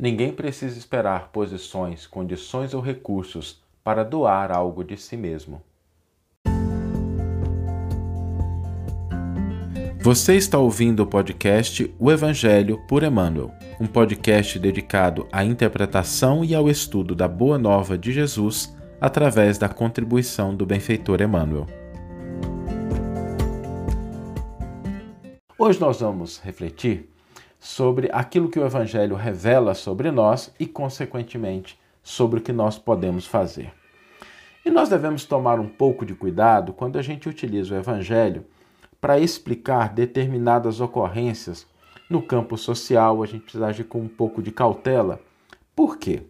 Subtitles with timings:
[0.00, 5.60] Ninguém precisa esperar posições, condições ou recursos para doar algo de si mesmo.
[10.02, 16.54] Você está ouvindo o podcast O Evangelho por Emmanuel, um podcast dedicado à interpretação e
[16.54, 21.66] ao estudo da Boa Nova de Jesus através da contribuição do benfeitor Emmanuel.
[25.58, 27.09] Hoje nós vamos refletir
[27.60, 33.26] sobre aquilo que o Evangelho revela sobre nós e, consequentemente, sobre o que nós podemos
[33.26, 33.70] fazer.
[34.64, 38.46] E nós devemos tomar um pouco de cuidado quando a gente utiliza o Evangelho
[38.98, 41.66] para explicar determinadas ocorrências
[42.08, 45.20] no campo social, a gente precisa agir com um pouco de cautela.
[45.76, 46.24] Por quê?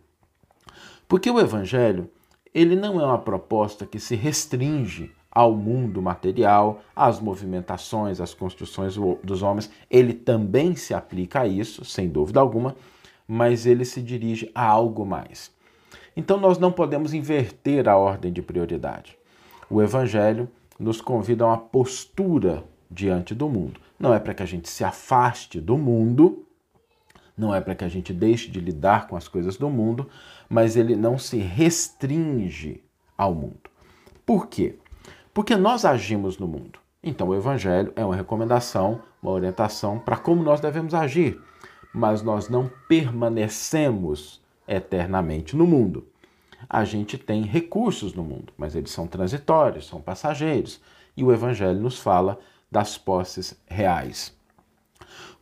[1.08, 2.10] Porque o Evangelho
[2.52, 8.96] ele não é uma proposta que se restringe ao mundo material, às movimentações, às construções
[9.22, 9.70] dos homens.
[9.90, 12.74] Ele também se aplica a isso, sem dúvida alguma,
[13.26, 15.52] mas ele se dirige a algo mais.
[16.16, 19.16] Então nós não podemos inverter a ordem de prioridade.
[19.70, 23.80] O Evangelho nos convida a uma postura diante do mundo.
[23.98, 26.44] Não é para que a gente se afaste do mundo,
[27.36, 30.08] não é para que a gente deixe de lidar com as coisas do mundo,
[30.48, 32.82] mas ele não se restringe
[33.16, 33.70] ao mundo.
[34.26, 34.76] Por quê?
[35.32, 36.78] Porque nós agimos no mundo.
[37.02, 41.40] Então o Evangelho é uma recomendação, uma orientação para como nós devemos agir,
[41.94, 46.06] mas nós não permanecemos eternamente no mundo.
[46.68, 50.80] A gente tem recursos no mundo, mas eles são transitórios, são passageiros,
[51.16, 52.38] e o Evangelho nos fala
[52.70, 54.36] das posses reais.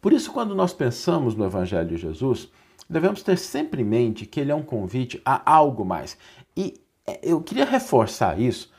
[0.01, 2.49] Por isso, quando nós pensamos no Evangelho de Jesus,
[2.89, 6.17] devemos ter sempre em mente que ele é um convite a algo mais.
[6.57, 8.71] E é, eu queria reforçar isso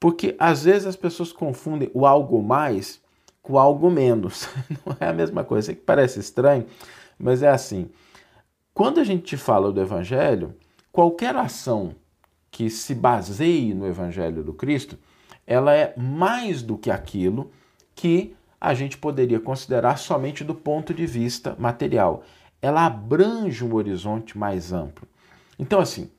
[0.00, 2.98] porque às vezes as pessoas confundem o algo mais
[3.42, 4.48] com algo menos.
[4.84, 5.66] Não é a mesma coisa.
[5.66, 6.66] Sei que parece estranho,
[7.18, 7.90] mas é assim.
[8.72, 10.54] Quando a gente fala do Evangelho,
[10.90, 11.94] qualquer ação
[12.50, 14.98] que se baseie no Evangelho do Cristo,
[15.46, 17.50] ela é mais do que aquilo
[17.94, 22.22] que a gente poderia considerar somente do ponto de vista material.
[22.62, 25.06] Ela abrange um horizonte mais amplo.
[25.58, 26.10] Então, assim,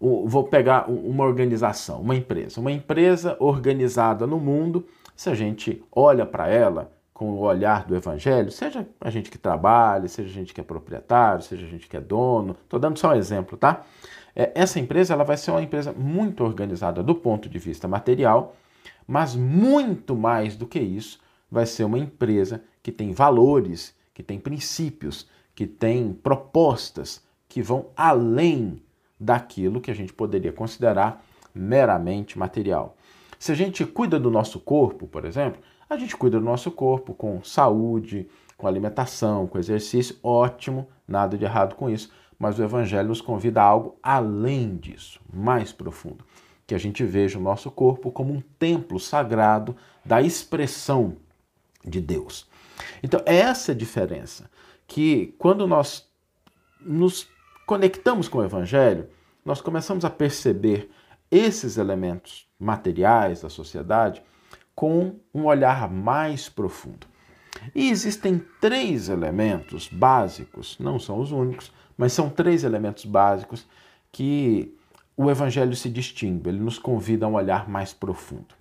[0.00, 2.60] vou pegar uma organização, uma empresa.
[2.60, 4.86] Uma empresa organizada no mundo,
[5.16, 9.38] se a gente olha para ela com o olhar do evangelho, seja a gente que
[9.38, 12.96] trabalha, seja a gente que é proprietário, seja a gente que é dono, estou dando
[12.96, 13.84] só um exemplo, tá?
[14.36, 18.54] É, essa empresa ela vai ser uma empresa muito organizada do ponto de vista material,
[19.04, 21.18] mas muito mais do que isso,
[21.50, 25.26] vai ser uma empresa que tem valores, que tem princípios,
[25.56, 28.80] que tem propostas que vão além
[29.18, 31.24] daquilo que a gente poderia considerar
[31.54, 32.96] meramente material.
[33.38, 37.14] Se a gente cuida do nosso corpo, por exemplo, a gente cuida do nosso corpo
[37.14, 43.08] com saúde, com alimentação, com exercício, ótimo, nada de errado com isso, mas o Evangelho
[43.08, 46.24] nos convida a algo além disso, mais profundo.
[46.66, 49.74] Que a gente veja o nosso corpo como um templo sagrado
[50.04, 51.16] da expressão
[51.84, 52.46] de Deus.
[53.02, 54.50] Então, é essa a diferença
[54.86, 56.06] que quando nós
[56.80, 57.28] nos
[57.68, 59.10] conectamos com o Evangelho,
[59.44, 60.90] nós começamos a perceber
[61.30, 64.22] esses elementos materiais da sociedade
[64.74, 67.06] com um olhar mais profundo.
[67.74, 73.66] E existem três elementos básicos, não são os únicos, mas são três elementos básicos
[74.10, 74.74] que
[75.14, 78.54] o Evangelho se distingue, ele nos convida a um olhar mais profundo.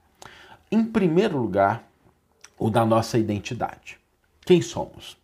[0.69, 1.89] Em primeiro lugar,
[2.59, 3.97] o da nossa identidade.
[4.41, 5.15] Quem somos?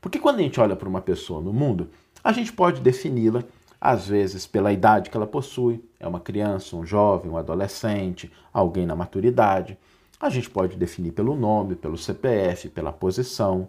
[0.00, 1.90] Porque quando a gente olha para uma pessoa no mundo,
[2.26, 3.44] a gente pode defini-la,
[3.80, 8.84] às vezes, pela idade que ela possui, é uma criança, um jovem, um adolescente, alguém
[8.84, 9.78] na maturidade.
[10.18, 13.68] A gente pode definir pelo nome, pelo CPF, pela posição,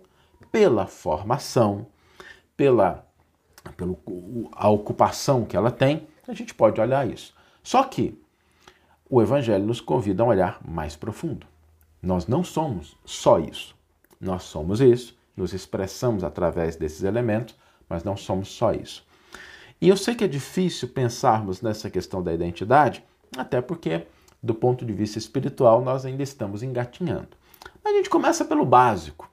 [0.51, 1.85] pela formação,
[2.56, 3.06] pela,
[3.75, 3.96] pela
[4.53, 6.07] a ocupação que ela tem.
[6.28, 7.35] A gente pode olhar isso.
[7.62, 8.19] Só que
[9.07, 11.46] o Evangelho nos convida a um olhar mais profundo.
[12.01, 13.75] Nós não somos só isso.
[14.19, 17.56] Nós somos isso, nos expressamos através desses elementos,
[17.89, 19.05] mas não somos só isso.
[19.79, 23.03] E eu sei que é difícil pensarmos nessa questão da identidade,
[23.37, 24.07] até porque,
[24.41, 27.29] do ponto de vista espiritual, nós ainda estamos engatinhando.
[27.85, 29.29] A gente começa pelo básico.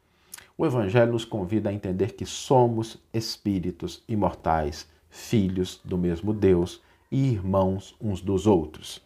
[0.56, 6.80] O Evangelho nos convida a entender que somos espíritos imortais, filhos do mesmo Deus
[7.10, 9.02] e irmãos uns dos outros.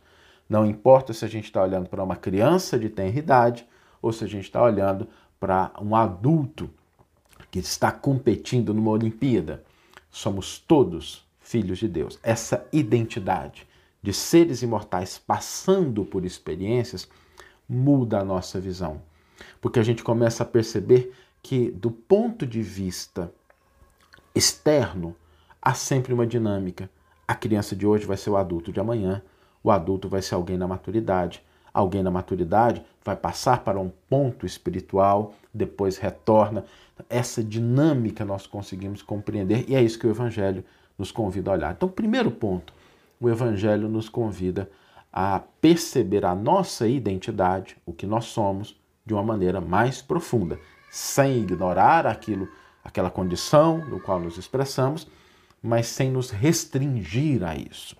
[0.48, 3.66] Não importa se a gente está olhando para uma criança de tenra idade
[4.02, 5.06] ou se a gente está olhando
[5.38, 6.70] para um adulto
[7.50, 9.64] que está competindo numa Olimpíada.
[10.10, 12.18] Somos todos filhos de Deus.
[12.22, 13.66] Essa identidade
[14.02, 17.08] de seres imortais passando por experiências
[17.68, 19.00] muda a nossa visão.
[19.60, 21.12] Porque a gente começa a perceber
[21.42, 23.32] que, do ponto de vista
[24.34, 25.16] externo,
[25.60, 26.90] há sempre uma dinâmica.
[27.26, 29.22] A criança de hoje vai ser o adulto de amanhã,
[29.62, 31.42] o adulto vai ser alguém na maturidade,
[31.72, 36.64] alguém na maturidade vai passar para um ponto espiritual, depois retorna.
[37.08, 40.64] Essa dinâmica nós conseguimos compreender e é isso que o Evangelho
[40.98, 41.72] nos convida a olhar.
[41.72, 42.72] Então, primeiro ponto,
[43.20, 44.70] o Evangelho nos convida
[45.12, 50.58] a perceber a nossa identidade, o que nós somos, de uma maneira mais profunda,
[50.90, 52.48] sem ignorar aquilo,
[52.84, 55.06] aquela condição no qual nos expressamos,
[55.62, 57.96] mas sem nos restringir a isso.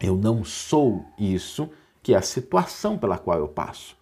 [0.00, 1.68] Eu não sou isso,
[2.02, 3.96] que é a situação pela qual eu passo.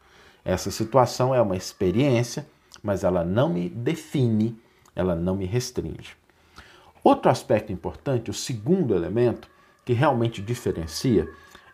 [0.45, 2.47] Essa situação é uma experiência,
[2.83, 4.57] mas ela não me define,
[4.95, 6.17] ela não me restringe.
[7.03, 9.49] Outro aspecto importante, o segundo elemento,
[9.85, 11.29] que realmente diferencia,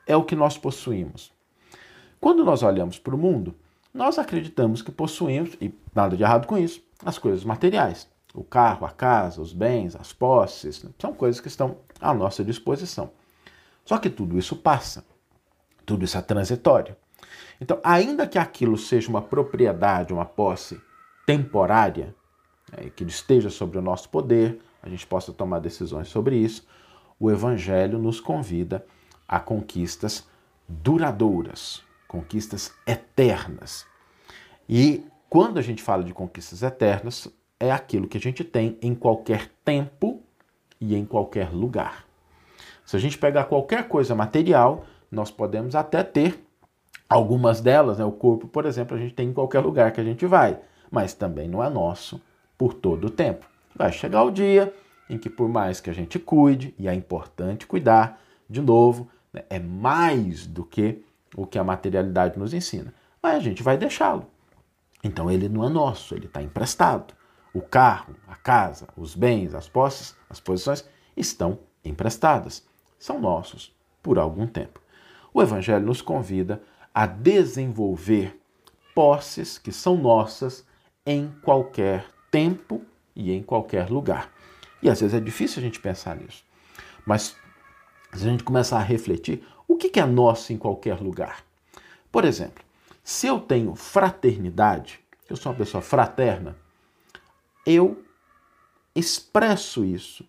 [0.07, 1.33] é o que nós possuímos.
[2.21, 3.55] Quando nós olhamos para o mundo,
[3.93, 8.09] nós acreditamos que possuímos, e nada de errado com isso, as coisas materiais.
[8.35, 13.11] O carro, a casa, os bens, as posses, são coisas que estão à nossa disposição.
[13.85, 15.05] Só que tudo isso passa,
[15.93, 16.97] tudo isso é transitório.
[17.61, 20.81] Então, ainda que aquilo seja uma propriedade, uma posse
[21.27, 22.15] temporária,
[22.73, 26.67] né, que esteja sobre o nosso poder, a gente possa tomar decisões sobre isso,
[27.21, 28.87] o Evangelho nos convida
[29.29, 30.27] a conquistas
[30.67, 33.87] duradouras, conquistas eternas.
[34.67, 37.29] E quando a gente fala de conquistas eternas,
[37.61, 40.23] é aquilo que a gente tem em qualquer tempo
[40.81, 42.07] e em qualquer lugar.
[42.83, 46.45] Se a gente pegar qualquer coisa material, nós podemos até ter
[47.09, 48.05] algumas delas, né?
[48.05, 50.59] o corpo, por exemplo, a gente tem em qualquer lugar que a gente vai,
[50.91, 52.21] mas também não é nosso
[52.57, 53.47] por todo o tempo.
[53.77, 54.75] Vai chegar o dia
[55.09, 59.45] em que, por mais que a gente cuide, e é importante cuidar, de novo, né?
[59.51, 61.05] é mais do que
[61.37, 62.93] o que a materialidade nos ensina,
[63.23, 64.27] mas a gente vai deixá-lo.
[65.05, 67.15] Então ele não é nosso, ele está emprestado.
[67.53, 72.67] O carro, a casa, os bens, as posses, as posições estão emprestadas
[72.99, 74.81] são nossos por algum tempo.
[75.33, 76.63] O Evangelho nos convida
[76.95, 78.39] a desenvolver
[78.95, 80.67] posses que são nossas
[81.07, 82.83] em qualquer tempo
[83.17, 84.31] e em qualquer lugar.
[84.83, 86.45] E às vezes é difícil a gente pensar nisso.
[87.07, 87.37] Mas
[88.13, 91.45] se a gente começar a refletir, o que é nosso em qualquer lugar?
[92.11, 92.63] Por exemplo,
[93.03, 96.57] se eu tenho fraternidade, eu sou uma pessoa fraterna,
[97.65, 98.05] eu
[98.95, 100.29] expresso isso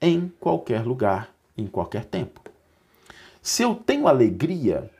[0.00, 2.49] em qualquer lugar em qualquer tempo.
[3.42, 4.90] Se eu tenho alegria,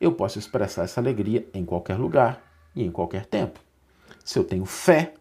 [0.00, 2.42] eu posso expressar essa alegria em qualquer lugar
[2.74, 3.60] e em qualquer tempo.
[4.24, 5.14] Se eu tenho fé,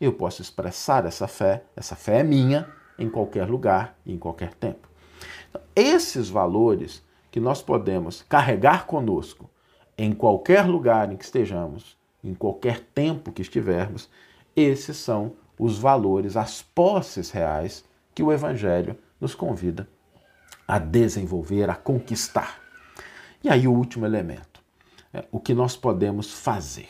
[0.00, 4.54] eu posso expressar essa fé, essa fé é minha, em qualquer lugar e em qualquer
[4.54, 4.88] tempo.
[5.48, 9.50] Então, esses valores que nós podemos carregar conosco
[9.98, 14.08] em qualquer lugar em que estejamos, em qualquer tempo que estivermos,
[14.54, 17.84] esses são os valores, as posses reais
[18.14, 19.88] que o Evangelho nos convida
[20.70, 22.60] a desenvolver, a conquistar.
[23.42, 24.62] E aí o último elemento,
[25.12, 26.88] é o que nós podemos fazer.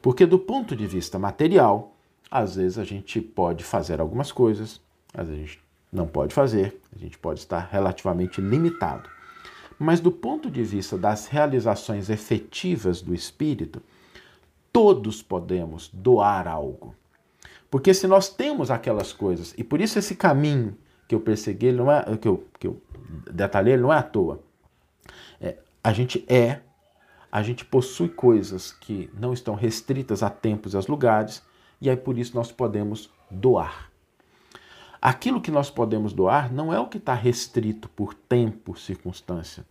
[0.00, 1.96] Porque do ponto de vista material,
[2.30, 4.80] às vezes a gente pode fazer algumas coisas,
[5.12, 9.10] às vezes a gente não pode fazer, a gente pode estar relativamente limitado.
[9.76, 13.82] Mas do ponto de vista das realizações efetivas do espírito,
[14.72, 16.94] todos podemos doar algo.
[17.68, 20.76] Porque se nós temos aquelas coisas, e por isso esse caminho
[21.10, 22.80] que eu persegui, ele não é que eu, que eu
[23.32, 24.38] detalhei, ele não é à toa.
[25.40, 26.60] É, a gente é,
[27.32, 31.42] a gente possui coisas que não estão restritas a tempos e a lugares,
[31.80, 33.90] e aí por isso nós podemos doar.
[35.02, 39.66] Aquilo que nós podemos doar não é o que está restrito por tempo, circunstância.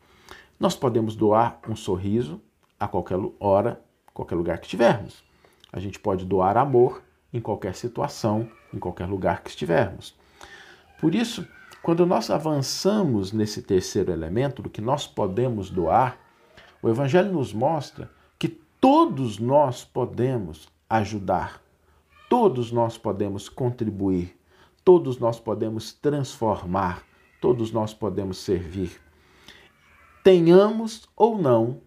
[0.59, 2.41] Nós podemos doar um sorriso
[2.77, 3.79] a qualquer hora,
[4.13, 5.23] qualquer lugar que estivermos.
[5.71, 10.18] A gente pode doar amor em qualquer situação, em qualquer lugar que estivermos.
[10.99, 11.47] Por isso,
[11.81, 16.19] quando nós avançamos nesse terceiro elemento do que nós podemos doar,
[16.81, 21.61] o Evangelho nos mostra que todos nós podemos ajudar,
[22.29, 24.37] todos nós podemos contribuir,
[24.83, 27.03] todos nós podemos transformar,
[27.41, 29.01] todos nós podemos servir.
[30.23, 31.81] Tenhamos ou não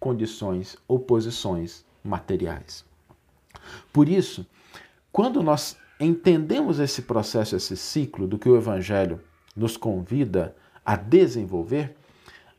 [0.00, 2.84] condições ou posições materiais.
[3.92, 4.46] Por isso,
[5.12, 9.20] quando nós entendemos esse processo, esse ciclo do que o Evangelho
[9.56, 11.96] nos convida a desenvolver,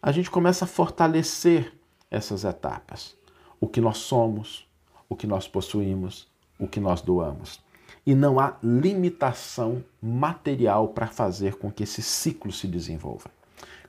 [0.01, 1.73] a gente começa a fortalecer
[2.11, 3.15] essas etapas.
[3.59, 4.67] O que nós somos,
[5.07, 6.27] o que nós possuímos,
[6.59, 7.61] o que nós doamos.
[8.05, 13.29] E não há limitação material para fazer com que esse ciclo se desenvolva,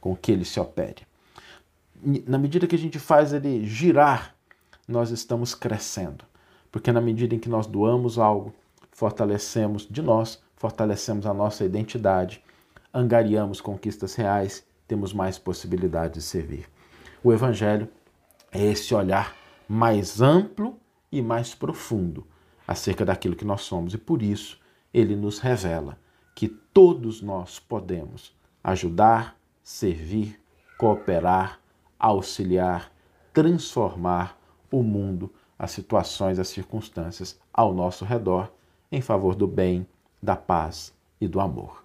[0.00, 1.02] com que ele se opere.
[2.26, 4.34] Na medida que a gente faz ele girar,
[4.86, 6.24] nós estamos crescendo.
[6.72, 8.54] Porque na medida em que nós doamos algo,
[9.00, 12.44] fortalecemos de nós, fortalecemos a nossa identidade,
[12.92, 16.68] angariamos conquistas reais, temos mais possibilidades de servir.
[17.24, 17.88] O Evangelho
[18.52, 19.34] é esse olhar
[19.66, 20.78] mais amplo
[21.10, 22.26] e mais profundo
[22.68, 24.60] acerca daquilo que nós somos e por isso
[24.92, 25.96] ele nos revela
[26.34, 30.38] que todos nós podemos ajudar, servir,
[30.76, 31.58] cooperar,
[31.98, 32.92] auxiliar,
[33.32, 34.38] transformar
[34.70, 38.52] o mundo, as situações, as circunstâncias ao nosso redor
[38.90, 39.86] em favor do bem,
[40.22, 41.84] da paz e do amor.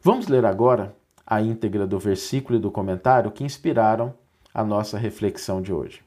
[0.00, 0.94] Vamos ler agora
[1.26, 4.14] a íntegra do versículo e do comentário que inspiraram
[4.54, 6.00] a nossa reflexão de hoje.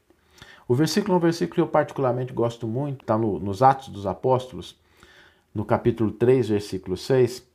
[0.66, 4.06] O versículo é um versículo que eu particularmente gosto muito, está no, nos Atos dos
[4.06, 4.78] Apóstolos,
[5.54, 7.46] no capítulo 3, versículo 6.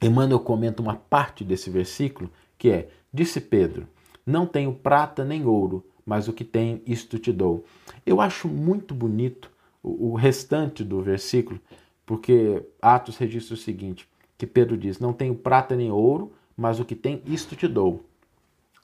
[0.00, 3.88] Emmanuel comenta uma parte desse versículo que é: Disse Pedro,
[4.24, 7.64] não tenho prata nem ouro, mas o que tenho, isto te dou.
[8.06, 9.50] Eu acho muito bonito
[9.82, 11.60] o, restante do versículo,
[12.04, 16.84] porque Atos registra o seguinte: que Pedro diz: Não tenho prata nem ouro, mas o
[16.84, 18.04] que tem, isto te dou.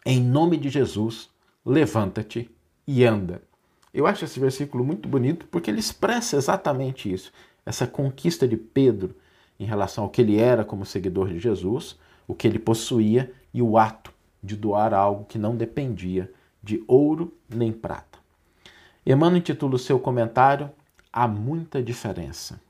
[0.05, 1.31] Em nome de Jesus,
[1.65, 2.51] levanta-te
[2.87, 3.43] e anda.
[3.93, 7.33] Eu acho esse versículo muito bonito porque ele expressa exatamente isso,
[7.65, 9.15] essa conquista de Pedro
[9.59, 11.97] em relação ao que ele era como seguidor de Jesus,
[12.27, 16.31] o que ele possuía e o ato de doar algo que não dependia
[16.63, 18.19] de ouro nem prata.
[19.07, 20.71] Emmanuel intitula o seu comentário
[21.17, 22.61] Há muita diferença.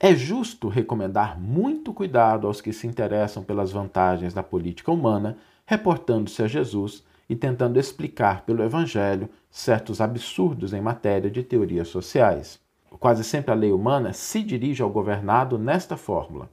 [0.00, 6.42] É justo recomendar muito cuidado aos que se interessam pelas vantagens da política humana reportando-se
[6.42, 12.58] a Jesus e tentando explicar pelo Evangelho certos absurdos em matéria de teorias sociais.
[12.98, 16.48] Quase sempre a lei humana se dirige ao governado nesta fórmula: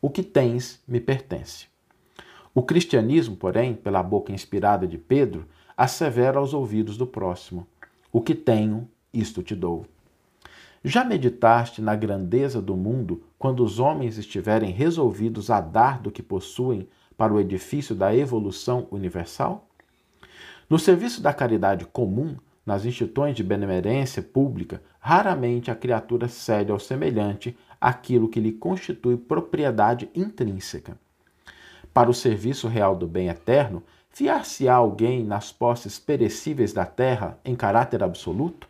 [0.00, 1.66] O que tens me pertence.
[2.54, 7.66] O cristianismo, porém, pela boca inspirada de Pedro, assevera aos ouvidos do próximo:
[8.10, 9.86] O que tenho, isto te dou.
[10.82, 16.22] Já meditaste na grandeza do mundo quando os homens estiverem resolvidos a dar do que
[16.22, 16.88] possuem
[17.18, 19.68] para o edifício da evolução universal?
[20.70, 26.78] No serviço da caridade comum, nas instituições de benemerência pública, raramente a criatura cede ao
[26.78, 30.96] semelhante aquilo que lhe constitui propriedade intrínseca.
[31.92, 37.54] Para o serviço real do bem eterno, fiar-se-á alguém nas posses perecíveis da terra em
[37.54, 38.69] caráter absoluto?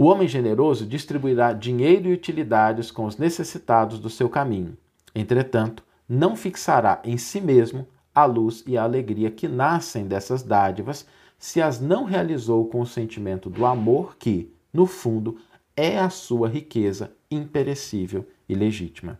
[0.00, 4.78] O homem generoso distribuirá dinheiro e utilidades com os necessitados do seu caminho.
[5.12, 11.04] Entretanto, não fixará em si mesmo a luz e a alegria que nascem dessas dádivas,
[11.36, 15.36] se as não realizou com o sentimento do amor que, no fundo,
[15.76, 19.18] é a sua riqueza imperecível e legítima.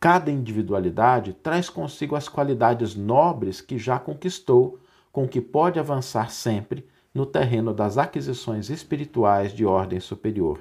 [0.00, 4.80] Cada individualidade traz consigo as qualidades nobres que já conquistou,
[5.12, 10.60] com que pode avançar sempre no terreno das aquisições espirituais de ordem superior.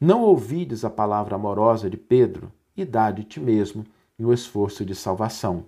[0.00, 3.84] Não ouvides a palavra amorosa de Pedro e dá de ti mesmo
[4.18, 5.64] no esforço de salvação,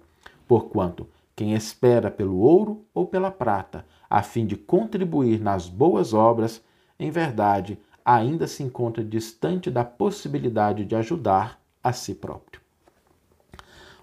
[0.47, 6.63] porquanto quem espera pelo ouro ou pela prata, a fim de contribuir nas boas obras,
[6.99, 12.61] em verdade, ainda se encontra distante da possibilidade de ajudar a si próprio.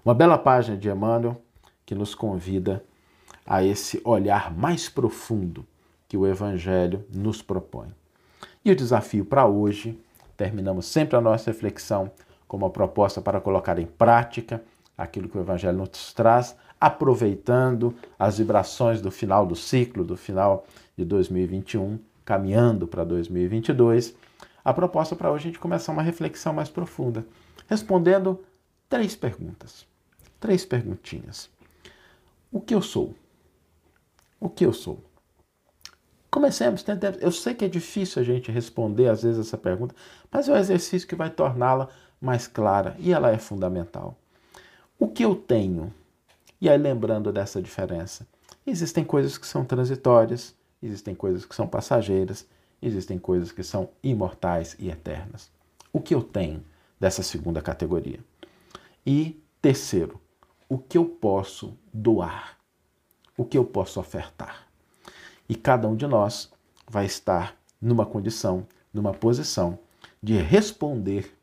[0.03, 1.41] Uma bela página de Emmanuel
[1.85, 2.83] que nos convida
[3.51, 5.65] a esse olhar mais profundo
[6.07, 7.89] que o Evangelho nos propõe.
[8.63, 9.99] E o desafio para hoje,
[10.37, 12.09] terminamos sempre a nossa reflexão
[12.47, 14.63] com uma proposta para colocar em prática
[14.97, 20.65] aquilo que o Evangelho nos traz, aproveitando as vibrações do final do ciclo, do final
[20.97, 24.15] de 2021, caminhando para 2022.
[24.63, 27.25] A proposta para hoje é a gente começar uma reflexão mais profunda,
[27.67, 28.39] respondendo
[28.87, 29.85] três perguntas.
[30.39, 31.49] Três perguntinhas.
[32.49, 33.13] O que eu sou?
[34.41, 34.99] O que eu sou?
[36.31, 37.21] Comecemos, tentemos.
[37.21, 39.93] Eu sei que é difícil a gente responder às vezes essa pergunta,
[40.31, 44.17] mas é um exercício que vai torná-la mais clara e ela é fundamental.
[44.97, 45.93] O que eu tenho?
[46.59, 48.25] E aí, lembrando dessa diferença,
[48.65, 52.47] existem coisas que são transitórias, existem coisas que são passageiras,
[52.81, 55.51] existem coisas que são imortais e eternas.
[55.93, 56.63] O que eu tenho
[56.99, 58.19] dessa segunda categoria?
[59.05, 60.19] E terceiro,
[60.67, 62.60] o que eu posso doar?
[63.41, 64.67] O que eu posso ofertar?
[65.49, 66.51] E cada um de nós
[66.87, 69.79] vai estar numa condição, numa posição
[70.21, 71.35] de responder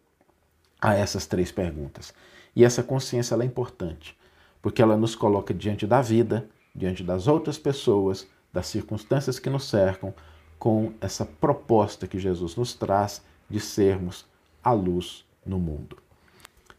[0.81, 2.15] a essas três perguntas.
[2.55, 4.17] E essa consciência é importante,
[4.63, 9.65] porque ela nos coloca diante da vida, diante das outras pessoas, das circunstâncias que nos
[9.65, 10.15] cercam,
[10.57, 14.25] com essa proposta que Jesus nos traz de sermos
[14.63, 15.99] a luz no mundo.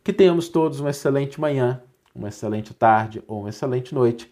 [0.02, 1.84] Que tenhamos todos uma excelente manhã,
[2.16, 4.32] uma excelente tarde ou uma excelente noite